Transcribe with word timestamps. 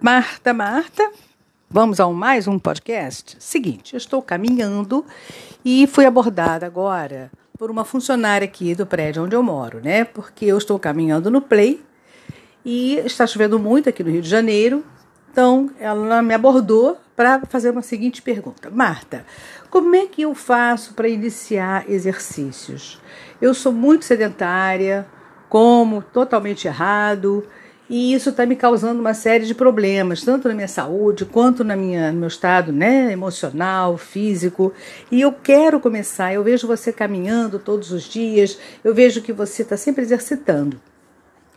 Marta, 0.00 0.52
Marta, 0.52 1.12
vamos 1.70 2.00
a 2.00 2.08
mais 2.08 2.48
um 2.48 2.58
podcast? 2.58 3.36
Seguinte, 3.38 3.94
eu 3.94 3.96
estou 3.96 4.20
caminhando 4.20 5.06
e 5.64 5.86
fui 5.86 6.04
abordada 6.04 6.66
agora 6.66 7.30
por 7.56 7.70
uma 7.70 7.84
funcionária 7.84 8.44
aqui 8.44 8.74
do 8.74 8.84
prédio 8.84 9.22
onde 9.22 9.36
eu 9.36 9.42
moro, 9.42 9.78
né? 9.80 10.04
Porque 10.04 10.46
eu 10.46 10.58
estou 10.58 10.80
caminhando 10.80 11.30
no 11.30 11.40
Play 11.40 11.80
e 12.64 12.96
está 13.04 13.24
chovendo 13.24 13.56
muito 13.56 13.88
aqui 13.88 14.02
no 14.02 14.10
Rio 14.10 14.20
de 14.20 14.28
Janeiro. 14.28 14.84
Então, 15.30 15.70
ela 15.78 16.20
me 16.22 16.34
abordou 16.34 16.98
para 17.14 17.46
fazer 17.46 17.70
uma 17.70 17.82
seguinte 17.82 18.20
pergunta: 18.20 18.68
Marta, 18.68 19.24
como 19.70 19.94
é 19.94 20.06
que 20.06 20.22
eu 20.22 20.34
faço 20.34 20.92
para 20.94 21.06
iniciar 21.08 21.88
exercícios? 21.88 23.00
Eu 23.40 23.54
sou 23.54 23.72
muito 23.72 24.04
sedentária, 24.04 25.06
como 25.48 26.02
totalmente 26.02 26.66
errado 26.66 27.46
e 27.94 28.14
isso 28.14 28.30
está 28.30 28.46
me 28.46 28.56
causando 28.56 29.02
uma 29.02 29.12
série 29.12 29.44
de 29.44 29.54
problemas, 29.54 30.22
tanto 30.22 30.48
na 30.48 30.54
minha 30.54 30.66
saúde 30.66 31.26
quanto 31.26 31.62
na 31.62 31.76
minha, 31.76 32.10
no 32.10 32.20
meu 32.20 32.28
estado 32.28 32.72
né, 32.72 33.12
emocional, 33.12 33.98
físico. 33.98 34.72
E 35.10 35.20
eu 35.20 35.30
quero 35.30 35.78
começar. 35.78 36.32
Eu 36.32 36.42
vejo 36.42 36.66
você 36.66 36.90
caminhando 36.90 37.58
todos 37.58 37.92
os 37.92 38.04
dias, 38.04 38.58
eu 38.82 38.94
vejo 38.94 39.20
que 39.20 39.30
você 39.30 39.60
está 39.60 39.76
sempre 39.76 40.00
exercitando. 40.00 40.80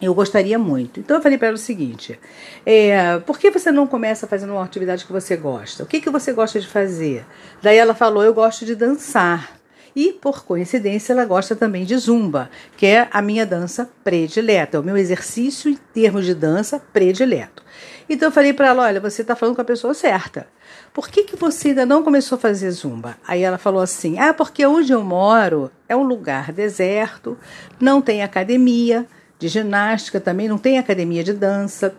Eu 0.02 0.14
gostaria 0.14 0.60
muito. 0.60 1.00
Então 1.00 1.16
eu 1.16 1.24
falei 1.24 1.38
para 1.38 1.48
ela 1.48 1.56
o 1.56 1.58
seguinte: 1.58 2.20
é, 2.66 3.18
por 3.20 3.40
que 3.40 3.50
você 3.50 3.72
não 3.72 3.88
começa 3.88 4.28
fazendo 4.28 4.52
uma 4.52 4.64
atividade 4.66 5.06
que 5.06 5.14
você 5.14 5.38
gosta? 5.38 5.84
O 5.84 5.88
que, 5.88 6.02
que 6.02 6.10
você 6.10 6.34
gosta 6.34 6.60
de 6.60 6.68
fazer? 6.68 7.26
Daí 7.62 7.78
ela 7.78 7.96
falou: 7.96 8.22
eu 8.22 8.34
gosto 8.34 8.66
de 8.66 8.76
dançar. 8.76 9.56
E, 9.96 10.12
por 10.12 10.44
coincidência, 10.44 11.14
ela 11.14 11.24
gosta 11.24 11.56
também 11.56 11.86
de 11.86 11.96
zumba, 11.98 12.50
que 12.76 12.86
é 12.86 13.08
a 13.12 13.22
minha 13.22 13.46
dança 13.46 13.90
predileta, 14.04 14.80
o 14.80 14.84
meu 14.84 14.98
exercício 14.98 15.72
em 15.72 15.76
termos 15.94 16.26
de 16.26 16.36
dança 16.36 16.80
predileto. 16.92 17.64
Então 18.10 18.28
eu 18.28 18.32
falei 18.32 18.54
para 18.54 18.68
ela: 18.68 18.84
olha, 18.84 19.00
você 19.00 19.22
está 19.22 19.36
falando 19.36 19.56
com 19.56 19.62
a 19.62 19.66
pessoa 19.66 19.94
certa. 19.94 20.48
Por 20.94 21.10
que, 21.10 21.24
que 21.24 21.36
você 21.36 21.70
ainda 21.70 21.86
não 21.86 22.04
começou 22.04 22.38
a 22.38 22.40
fazer 22.40 22.70
zumba? 22.72 23.18
Aí 23.28 23.42
ela 23.42 23.58
falou 23.58 23.82
assim: 23.82 24.20
ah, 24.20 24.34
porque 24.34 24.66
onde 24.66 24.92
eu 24.92 25.04
moro 25.04 25.72
é 25.88 25.96
um 25.96 26.04
lugar 26.04 26.52
deserto, 26.52 27.38
não 27.80 28.02
tem 28.02 28.22
academia 28.22 29.06
de 29.40 29.48
ginástica, 29.48 30.20
também 30.20 30.48
não 30.48 30.58
tem 30.58 30.78
academia 30.78 31.24
de 31.24 31.34
dança. 31.34 31.96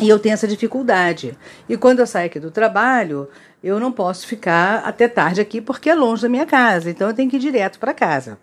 E 0.00 0.08
eu 0.08 0.18
tenho 0.18 0.32
essa 0.32 0.48
dificuldade. 0.48 1.36
E 1.68 1.76
quando 1.76 2.00
eu 2.00 2.06
saio 2.06 2.26
aqui 2.26 2.40
do 2.40 2.50
trabalho, 2.50 3.28
eu 3.62 3.78
não 3.78 3.92
posso 3.92 4.26
ficar 4.26 4.82
até 4.84 5.06
tarde 5.06 5.40
aqui 5.40 5.60
porque 5.60 5.90
é 5.90 5.94
longe 5.94 6.22
da 6.22 6.28
minha 6.28 6.46
casa, 6.46 6.90
então 6.90 7.08
eu 7.08 7.14
tenho 7.14 7.28
que 7.28 7.36
ir 7.36 7.40
direto 7.40 7.78
para 7.78 7.92
casa. 7.92 8.38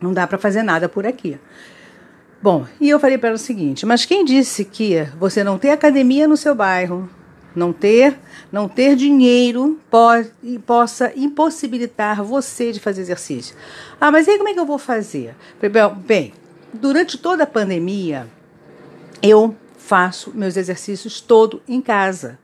Não 0.00 0.12
dá 0.12 0.26
para 0.26 0.38
fazer 0.38 0.62
nada 0.62 0.88
por 0.88 1.06
aqui. 1.06 1.38
Bom, 2.42 2.66
e 2.80 2.90
eu 2.90 3.00
falei 3.00 3.16
para 3.16 3.28
ela 3.30 3.36
o 3.36 3.38
seguinte: 3.38 3.86
mas 3.86 4.04
quem 4.04 4.24
disse 4.24 4.64
que 4.64 5.08
você 5.18 5.44
não 5.44 5.56
ter 5.56 5.70
academia 5.70 6.26
no 6.28 6.36
seu 6.36 6.54
bairro, 6.54 7.08
não 7.54 7.72
ter, 7.72 8.18
não 8.50 8.68
ter 8.68 8.96
dinheiro 8.96 9.80
pode, 9.88 10.30
possa 10.66 11.12
impossibilitar 11.16 12.22
você 12.22 12.72
de 12.72 12.80
fazer 12.80 13.00
exercício? 13.00 13.56
Ah, 14.00 14.10
mas 14.10 14.28
aí 14.28 14.36
como 14.36 14.48
é 14.48 14.52
que 14.52 14.60
eu 14.60 14.66
vou 14.66 14.78
fazer? 14.78 15.34
Bem, 16.04 16.34
durante 16.72 17.16
toda 17.16 17.44
a 17.44 17.46
pandemia, 17.46 18.26
eu 19.22 19.56
faço 19.86 20.32
meus 20.34 20.56
exercícios 20.56 21.20
todo 21.20 21.62
em 21.68 21.80
casa. 21.80 22.38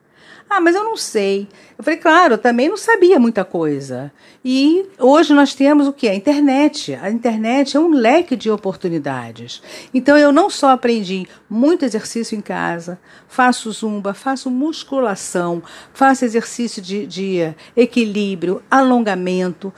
Ah, 0.49 0.61
mas 0.61 0.75
eu 0.75 0.83
não 0.83 0.97
sei. 0.97 1.49
Eu 1.79 1.85
falei, 1.85 1.99
claro, 1.99 2.35
eu 2.35 2.39
também 2.39 2.69
não 2.69 2.77
sabia 2.77 3.21
muita 3.21 3.45
coisa. 3.45 4.13
E 4.45 4.85
hoje 4.99 5.33
nós 5.33 5.55
temos 5.55 5.87
o 5.87 5.93
que? 5.93 6.09
A 6.09 6.15
internet. 6.15 6.93
A 7.01 7.09
internet 7.09 7.77
é 7.77 7.81
um 7.81 7.93
leque 7.93 8.35
de 8.35 8.51
oportunidades. 8.51 9.63
Então 9.95 10.19
eu 10.19 10.33
não 10.33 10.51
só 10.51 10.71
aprendi 10.71 11.27
muito 11.49 11.85
exercício 11.85 12.37
em 12.37 12.41
casa, 12.41 12.99
faço 13.29 13.71
zumba, 13.71 14.13
faço 14.13 14.51
musculação, 14.51 15.63
faço 15.95 16.25
exercício 16.25 16.83
de, 16.83 17.07
de 17.07 17.55
equilíbrio, 17.77 18.61
alongamento. 18.69 19.73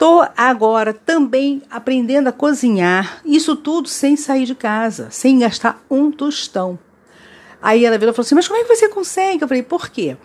Estou 0.00 0.26
agora 0.34 0.94
também 0.94 1.60
aprendendo 1.70 2.28
a 2.28 2.32
cozinhar, 2.32 3.20
isso 3.22 3.54
tudo 3.54 3.86
sem 3.86 4.16
sair 4.16 4.46
de 4.46 4.54
casa, 4.54 5.10
sem 5.10 5.40
gastar 5.40 5.84
um 5.90 6.10
tostão. 6.10 6.78
Aí 7.60 7.84
ela 7.84 7.98
virou 7.98 8.10
e 8.10 8.16
falou 8.16 8.24
assim: 8.24 8.34
Mas 8.34 8.48
como 8.48 8.58
é 8.58 8.62
que 8.64 8.74
você 8.74 8.88
consegue? 8.88 9.44
Eu 9.44 9.48
falei: 9.48 9.62
Por 9.62 9.90
quê? 9.90 10.16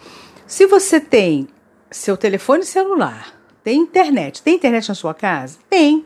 Se 0.48 0.66
você 0.66 0.98
tem 0.98 1.50
seu 1.92 2.16
telefone 2.16 2.64
celular, 2.64 3.38
tem 3.66 3.82
internet, 3.82 4.42
tem 4.42 4.56
internet 4.56 4.88
na 4.88 4.96
sua 4.96 5.14
casa? 5.14 5.58
Tem. 5.70 6.06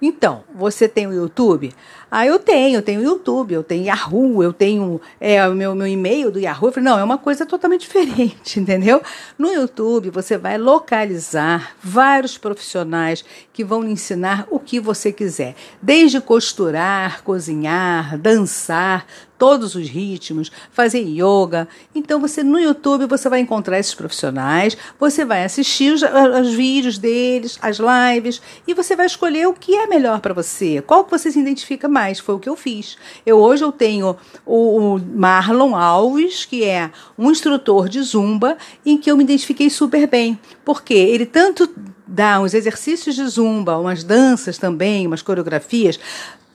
Então, 0.00 0.44
você 0.54 0.88
tem 0.88 1.06
o 1.06 1.12
YouTube? 1.12 1.72
Ah, 2.10 2.26
eu 2.26 2.38
tenho, 2.38 2.78
eu 2.78 2.82
tenho 2.82 3.02
YouTube, 3.02 3.54
eu 3.54 3.62
tenho 3.62 3.84
Yahoo, 3.84 4.42
eu 4.42 4.52
tenho 4.52 5.00
é, 5.20 5.46
o 5.46 5.54
meu, 5.54 5.74
meu 5.74 5.86
e-mail 5.86 6.30
do 6.30 6.40
Yahoo. 6.40 6.68
Eu 6.68 6.72
falei, 6.72 6.90
não, 6.90 6.98
é 6.98 7.04
uma 7.04 7.18
coisa 7.18 7.44
totalmente 7.46 7.82
diferente, 7.86 8.58
entendeu? 8.58 9.02
No 9.38 9.52
YouTube 9.52 10.10
você 10.10 10.36
vai 10.36 10.58
localizar 10.58 11.76
vários 11.82 12.36
profissionais 12.38 13.24
que 13.52 13.62
vão 13.62 13.82
lhe 13.82 13.92
ensinar 13.92 14.46
o 14.50 14.58
que 14.58 14.80
você 14.80 15.12
quiser, 15.12 15.54
desde 15.80 16.20
costurar, 16.20 17.22
cozinhar, 17.22 18.18
dançar, 18.18 19.06
todos 19.40 19.74
os 19.74 19.88
ritmos, 19.88 20.52
fazer 20.70 21.00
yoga. 21.00 21.66
Então 21.94 22.20
você 22.20 22.42
no 22.42 22.60
YouTube 22.60 23.06
você 23.06 23.26
vai 23.26 23.40
encontrar 23.40 23.78
esses 23.78 23.94
profissionais, 23.94 24.76
você 24.98 25.24
vai 25.24 25.44
assistir 25.44 25.94
os, 25.94 26.02
os 26.02 26.52
vídeos 26.52 26.98
deles, 26.98 27.58
as 27.62 27.78
lives 27.78 28.42
e 28.68 28.74
você 28.74 28.94
vai 28.94 29.06
escolher 29.06 29.48
o 29.48 29.54
que 29.54 29.74
é 29.74 29.86
melhor 29.86 30.20
para 30.20 30.34
você, 30.34 30.82
qual 30.86 31.04
que 31.04 31.10
você 31.10 31.32
se 31.32 31.40
identifica 31.40 31.88
mais. 31.88 32.18
Foi 32.18 32.34
o 32.34 32.38
que 32.38 32.50
eu 32.50 32.54
fiz. 32.54 32.98
Eu 33.24 33.38
hoje 33.38 33.64
eu 33.64 33.72
tenho 33.72 34.14
o, 34.44 34.96
o 34.96 34.98
Marlon 34.98 35.74
Alves, 35.74 36.44
que 36.44 36.62
é 36.62 36.90
um 37.16 37.30
instrutor 37.30 37.88
de 37.88 38.02
zumba, 38.02 38.58
em 38.84 38.98
que 38.98 39.10
eu 39.10 39.16
me 39.16 39.24
identifiquei 39.24 39.70
super 39.70 40.06
bem, 40.06 40.38
porque 40.66 40.92
ele 40.92 41.24
tanto 41.24 41.66
dá 42.06 42.40
uns 42.40 42.54
exercícios 42.54 43.14
de 43.14 43.24
zumba, 43.26 43.78
umas 43.78 44.02
danças 44.02 44.58
também, 44.58 45.06
umas 45.06 45.22
coreografias 45.22 45.98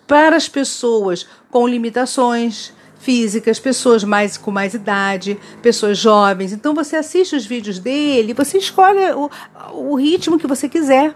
para 0.07 0.35
as 0.35 0.47
pessoas 0.47 1.27
com 1.49 1.67
limitações 1.67 2.73
físicas, 2.99 3.59
pessoas 3.59 4.03
mais 4.03 4.35
com 4.35 4.49
mais 4.49 4.73
idade, 4.73 5.37
pessoas 5.61 5.97
jovens. 5.97 6.51
Então 6.51 6.73
você 6.73 6.95
assiste 6.95 7.35
os 7.35 7.45
vídeos 7.45 7.77
dele, 7.77 8.33
você 8.33 8.57
escolhe 8.57 8.99
o, 9.13 9.29
o 9.73 9.95
ritmo 9.95 10.39
que 10.39 10.47
você 10.47 10.67
quiser. 10.67 11.13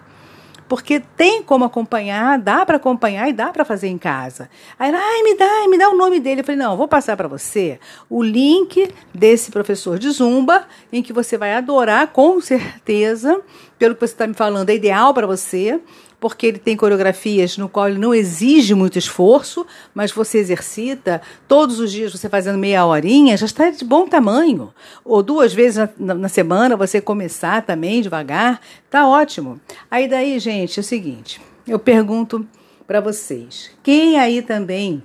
Porque 0.68 1.00
tem 1.00 1.42
como 1.42 1.66
acompanhar, 1.66 2.38
dá 2.38 2.64
para 2.64 2.78
acompanhar 2.78 3.28
e 3.28 3.34
dá 3.34 3.48
para 3.48 3.66
fazer 3.66 3.88
em 3.88 3.98
casa. 3.98 4.48
Aí, 4.78 4.94
ai, 4.94 5.24
me 5.24 5.36
dá, 5.36 5.68
me 5.68 5.80
dá 5.80 5.90
o 5.90 5.98
nome 5.98 6.20
dele. 6.20 6.42
Eu 6.42 6.46
falei, 6.46 6.62
não, 6.62 6.78
vou 6.78 6.88
passar 6.88 7.18
para 7.18 7.28
você 7.28 7.80
o 8.08 8.22
link 8.22 8.88
desse 9.12 9.50
professor 9.50 9.98
de 9.98 10.12
Zumba, 10.12 10.68
em 10.94 11.02
que 11.02 11.12
você 11.12 11.40
vai 11.40 11.56
adorar, 11.56 12.10
com 12.10 12.40
certeza, 12.40 13.42
pelo 13.80 13.96
que 13.96 14.02
você 14.02 14.14
está 14.14 14.28
me 14.28 14.36
falando, 14.36 14.70
é 14.70 14.76
ideal 14.76 15.12
para 15.12 15.26
você 15.26 15.80
porque 16.20 16.46
ele 16.46 16.60
tem 16.60 16.76
coreografias 16.76 17.58
no 17.58 17.70
qual 17.70 17.88
ele 17.88 17.98
não 17.98 18.14
exige 18.14 18.74
muito 18.74 19.00
esforço, 19.00 19.66
mas 19.94 20.12
você 20.12 20.38
exercita 20.40 21.22
todos 21.48 21.80
os 21.80 21.92
dias, 21.92 22.12
você 22.12 22.28
fazendo 22.28 22.58
meia 22.58 22.86
horinha, 22.86 23.38
já 23.38 23.46
está 23.46 23.70
de 23.70 23.86
bom 23.86 24.08
tamanho. 24.08 24.74
Ou 25.06 25.24
duas 25.24 25.54
vezes 25.54 25.90
na, 25.98 26.14
na 26.14 26.28
semana 26.28 26.76
você 26.76 27.00
começar 27.00 27.62
também 27.62 28.02
devagar, 28.02 28.60
tá 28.90 29.08
ótimo. 29.08 29.60
Aí 29.90 30.08
daí, 30.08 30.38
gente, 30.40 30.80
é 30.80 30.82
o 30.82 30.84
seguinte, 30.84 31.42
eu 31.66 31.80
pergunto 31.80 32.46
para 32.86 33.00
vocês, 33.00 33.72
quem 33.82 34.20
aí 34.20 34.42
também 34.42 35.02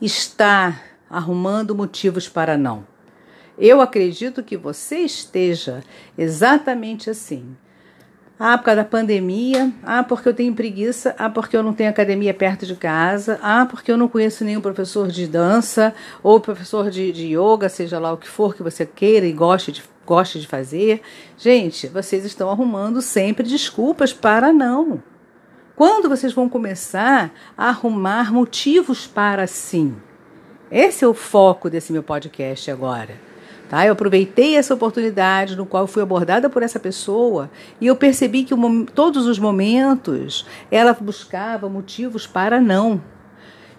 está 0.00 0.80
arrumando 1.10 1.74
motivos 1.74 2.28
para 2.28 2.56
não? 2.56 2.86
Eu 3.56 3.80
acredito 3.80 4.42
que 4.42 4.56
você 4.56 4.98
esteja 4.98 5.82
exatamente 6.18 7.08
assim. 7.08 7.56
Ah, 8.38 8.58
por 8.58 8.64
causa 8.64 8.82
da 8.82 8.88
pandemia. 8.88 9.72
Ah, 9.82 10.02
porque 10.02 10.28
eu 10.28 10.34
tenho 10.34 10.52
preguiça. 10.54 11.14
Ah, 11.18 11.30
porque 11.30 11.56
eu 11.56 11.62
não 11.62 11.72
tenho 11.72 11.90
academia 11.90 12.34
perto 12.34 12.66
de 12.66 12.74
casa. 12.74 13.38
Ah, 13.42 13.64
porque 13.64 13.92
eu 13.92 13.96
não 13.96 14.08
conheço 14.08 14.44
nenhum 14.44 14.60
professor 14.60 15.08
de 15.08 15.26
dança 15.26 15.94
ou 16.22 16.40
professor 16.40 16.90
de, 16.90 17.12
de 17.12 17.36
yoga, 17.36 17.68
seja 17.68 17.98
lá 17.98 18.12
o 18.12 18.16
que 18.16 18.28
for 18.28 18.54
que 18.54 18.62
você 18.62 18.84
queira 18.84 19.24
e 19.24 19.32
goste 19.32 19.70
de, 19.70 19.82
goste 20.04 20.40
de 20.40 20.48
fazer. 20.48 21.00
Gente, 21.38 21.86
vocês 21.86 22.24
estão 22.24 22.50
arrumando 22.50 23.00
sempre 23.00 23.46
desculpas 23.46 24.12
para 24.12 24.52
não. 24.52 25.00
Quando 25.76 26.08
vocês 26.08 26.32
vão 26.32 26.48
começar 26.48 27.32
a 27.56 27.68
arrumar 27.68 28.32
motivos 28.32 29.06
para 29.06 29.46
sim? 29.46 29.94
Esse 30.70 31.04
é 31.04 31.08
o 31.08 31.14
foco 31.14 31.70
desse 31.70 31.92
meu 31.92 32.02
podcast 32.02 32.70
agora. 32.70 33.33
Tá? 33.68 33.86
Eu 33.86 33.92
aproveitei 33.92 34.56
essa 34.56 34.74
oportunidade 34.74 35.56
no 35.56 35.64
qual 35.64 35.86
fui 35.86 36.02
abordada 36.02 36.50
por 36.50 36.62
essa 36.62 36.78
pessoa 36.78 37.50
e 37.80 37.86
eu 37.86 37.96
percebi 37.96 38.44
que 38.44 38.52
o, 38.52 38.84
todos 38.86 39.26
os 39.26 39.38
momentos 39.38 40.46
ela 40.70 40.92
buscava 40.92 41.68
motivos 41.68 42.26
para 42.26 42.60
não. 42.60 43.02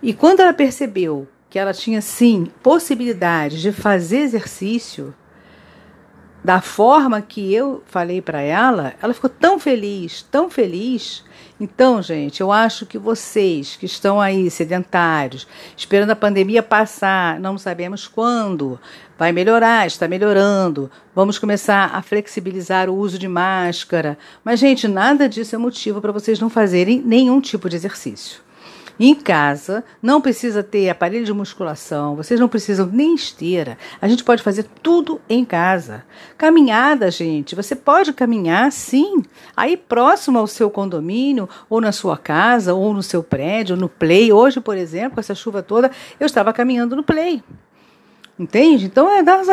E 0.01 0.13
quando 0.13 0.39
ela 0.39 0.53
percebeu 0.53 1.27
que 1.49 1.59
ela 1.59 1.73
tinha 1.73 2.01
sim 2.01 2.47
possibilidade 2.61 3.61
de 3.61 3.71
fazer 3.71 4.17
exercício, 4.17 5.13
da 6.45 6.61
forma 6.61 7.23
que 7.23 7.51
eu 7.51 7.81
falei 7.87 8.21
para 8.21 8.39
ela, 8.39 8.93
ela 9.01 9.15
ficou 9.15 9.29
tão 9.31 9.57
feliz, 9.57 10.21
tão 10.29 10.47
feliz. 10.47 11.23
Então, 11.59 12.03
gente, 12.03 12.39
eu 12.39 12.51
acho 12.51 12.85
que 12.85 12.99
vocês 12.99 13.75
que 13.75 13.87
estão 13.87 14.21
aí 14.21 14.51
sedentários, 14.51 15.47
esperando 15.75 16.11
a 16.11 16.15
pandemia 16.15 16.61
passar, 16.61 17.39
não 17.39 17.57
sabemos 17.57 18.07
quando, 18.07 18.79
vai 19.17 19.31
melhorar, 19.31 19.87
está 19.87 20.07
melhorando. 20.07 20.91
Vamos 21.15 21.39
começar 21.39 21.89
a 21.95 22.03
flexibilizar 22.03 22.91
o 22.91 22.95
uso 22.95 23.17
de 23.17 23.27
máscara. 23.27 24.15
Mas, 24.43 24.59
gente, 24.59 24.87
nada 24.87 25.27
disso 25.27 25.55
é 25.55 25.57
motivo 25.57 25.99
para 25.99 26.11
vocês 26.11 26.39
não 26.39 26.49
fazerem 26.49 27.01
nenhum 27.03 27.41
tipo 27.41 27.67
de 27.67 27.75
exercício 27.75 28.45
em 28.99 29.13
casa, 29.15 29.83
não 30.01 30.21
precisa 30.21 30.63
ter 30.63 30.89
aparelho 30.89 31.25
de 31.25 31.33
musculação, 31.33 32.15
vocês 32.15 32.39
não 32.39 32.47
precisam 32.47 32.87
nem 32.91 33.15
esteira. 33.15 33.77
A 34.01 34.07
gente 34.07 34.23
pode 34.23 34.41
fazer 34.41 34.65
tudo 34.81 35.19
em 35.29 35.43
casa. 35.43 36.03
Caminhada, 36.37 37.11
gente, 37.11 37.55
você 37.55 37.75
pode 37.75 38.13
caminhar 38.13 38.71
sim, 38.71 39.23
aí 39.55 39.75
próximo 39.75 40.39
ao 40.39 40.47
seu 40.47 40.69
condomínio, 40.69 41.49
ou 41.69 41.81
na 41.81 41.91
sua 41.91 42.17
casa, 42.17 42.73
ou 42.73 42.93
no 42.93 43.03
seu 43.03 43.21
prédio, 43.21 43.75
no 43.75 43.89
play. 43.89 44.31
Hoje, 44.31 44.61
por 44.61 44.77
exemplo, 44.77 45.15
com 45.15 45.19
essa 45.19 45.35
chuva 45.35 45.61
toda, 45.61 45.91
eu 46.19 46.25
estava 46.25 46.53
caminhando 46.53 46.95
no 46.95 47.03
play. 47.03 47.43
Entende? 48.37 48.85
Então 48.85 49.09
é 49.09 49.23
dar 49.23 49.43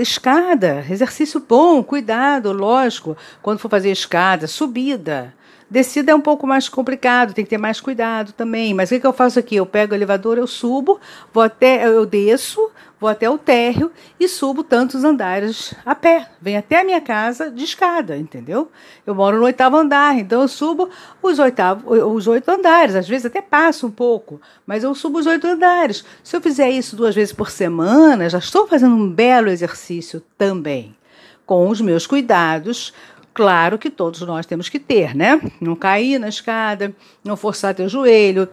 escada, 0.00 0.84
exercício 0.88 1.40
bom, 1.40 1.82
cuidado, 1.82 2.52
lógico, 2.52 3.16
quando 3.42 3.58
for 3.58 3.68
fazer 3.68 3.90
escada, 3.90 4.46
subida. 4.46 5.34
Descida 5.70 6.12
é 6.12 6.14
um 6.14 6.20
pouco 6.20 6.46
mais 6.46 6.66
complicado, 6.66 7.34
tem 7.34 7.44
que 7.44 7.50
ter 7.50 7.58
mais 7.58 7.78
cuidado 7.78 8.32
também. 8.32 8.72
Mas 8.72 8.88
o 8.88 8.94
que, 8.94 9.00
que 9.00 9.06
eu 9.06 9.12
faço 9.12 9.38
aqui? 9.38 9.56
Eu 9.56 9.66
pego 9.66 9.92
o 9.92 9.96
elevador, 9.96 10.38
eu 10.38 10.46
subo, 10.46 10.98
vou 11.30 11.42
até, 11.42 11.86
eu 11.86 12.06
desço, 12.06 12.70
vou 12.98 13.08
até 13.08 13.28
o 13.28 13.36
térreo 13.36 13.92
e 14.18 14.26
subo 14.26 14.64
tantos 14.64 15.04
andares 15.04 15.74
a 15.84 15.94
pé. 15.94 16.26
Venho 16.40 16.58
até 16.58 16.80
a 16.80 16.84
minha 16.84 17.02
casa 17.02 17.50
de 17.50 17.64
escada, 17.64 18.16
entendeu? 18.16 18.70
Eu 19.06 19.14
moro 19.14 19.36
no 19.36 19.44
oitavo 19.44 19.76
andar, 19.76 20.18
então 20.18 20.40
eu 20.40 20.48
subo 20.48 20.88
os, 21.22 21.38
oitavo, 21.38 21.92
os 21.92 22.26
oito 22.26 22.48
andares. 22.50 22.94
Às 22.94 23.06
vezes 23.06 23.26
até 23.26 23.42
passo 23.42 23.86
um 23.86 23.90
pouco, 23.90 24.40
mas 24.66 24.84
eu 24.84 24.94
subo 24.94 25.18
os 25.18 25.26
oito 25.26 25.46
andares. 25.46 26.02
Se 26.24 26.34
eu 26.34 26.40
fizer 26.40 26.70
isso 26.70 26.96
duas 26.96 27.14
vezes 27.14 27.34
por 27.34 27.50
semana, 27.50 28.30
já 28.30 28.38
estou 28.38 28.66
fazendo 28.66 28.94
um 28.94 29.10
belo 29.10 29.50
exercício 29.50 30.22
também. 30.38 30.96
Com 31.44 31.68
os 31.68 31.80
meus 31.80 32.06
cuidados, 32.06 32.92
Claro 33.34 33.78
que 33.78 33.90
todos 33.90 34.20
nós 34.22 34.46
temos 34.46 34.68
que 34.68 34.78
ter, 34.78 35.14
né? 35.14 35.40
Não 35.60 35.76
cair 35.76 36.18
na 36.18 36.28
escada, 36.28 36.94
não 37.24 37.36
forçar 37.36 37.74
teu 37.74 37.88
joelho. 37.88 38.48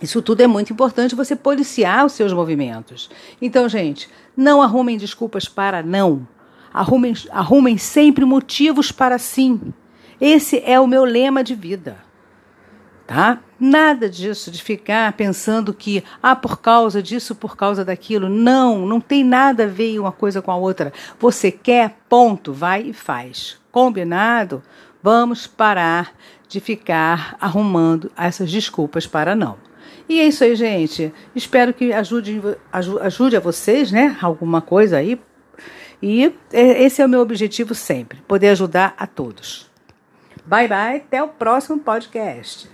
Isso 0.00 0.22
tudo 0.22 0.40
é 0.40 0.46
muito 0.46 0.72
importante 0.72 1.14
você 1.14 1.34
policiar 1.34 2.06
os 2.06 2.12
seus 2.12 2.32
movimentos. 2.32 3.10
Então, 3.42 3.68
gente, 3.68 4.08
não 4.36 4.62
arrumem 4.62 4.96
desculpas 4.96 5.46
para 5.46 5.82
não. 5.82 6.26
Arrumem, 6.72 7.14
arrumem 7.30 7.76
sempre 7.76 8.24
motivos 8.24 8.92
para 8.92 9.18
sim. 9.18 9.72
Esse 10.20 10.62
é 10.64 10.78
o 10.78 10.86
meu 10.86 11.04
lema 11.04 11.42
de 11.42 11.54
vida. 11.54 12.07
Tá? 13.08 13.38
Nada 13.58 14.06
disso 14.06 14.50
de 14.50 14.62
ficar 14.62 15.14
pensando 15.14 15.72
que, 15.72 16.04
ah, 16.22 16.36
por 16.36 16.60
causa 16.60 17.02
disso, 17.02 17.34
por 17.34 17.56
causa 17.56 17.82
daquilo. 17.82 18.28
Não, 18.28 18.86
não 18.86 19.00
tem 19.00 19.24
nada 19.24 19.64
a 19.64 19.66
ver 19.66 19.98
uma 19.98 20.12
coisa 20.12 20.42
com 20.42 20.52
a 20.52 20.56
outra. 20.56 20.92
Você 21.18 21.50
quer, 21.50 21.96
ponto, 22.06 22.52
vai 22.52 22.82
e 22.82 22.92
faz 22.92 23.58
combinado, 23.72 24.62
vamos 25.02 25.46
parar 25.46 26.12
de 26.46 26.60
ficar 26.60 27.34
arrumando 27.40 28.12
essas 28.14 28.52
desculpas 28.52 29.06
para 29.06 29.34
não. 29.34 29.56
E 30.06 30.20
é 30.20 30.26
isso 30.26 30.44
aí, 30.44 30.54
gente. 30.54 31.10
Espero 31.34 31.72
que 31.72 31.94
ajude, 31.94 32.42
ajude 33.00 33.38
a 33.38 33.40
vocês, 33.40 33.90
né? 33.90 34.18
Alguma 34.20 34.60
coisa 34.60 34.98
aí. 34.98 35.18
E 36.02 36.26
é, 36.52 36.82
esse 36.82 37.00
é 37.00 37.06
o 37.06 37.08
meu 37.08 37.20
objetivo 37.20 37.74
sempre: 37.74 38.20
poder 38.28 38.50
ajudar 38.50 38.94
a 38.98 39.06
todos. 39.06 39.70
Bye 40.44 40.68
bye, 40.68 40.96
até 40.96 41.22
o 41.22 41.28
próximo 41.28 41.78
podcast. 41.78 42.68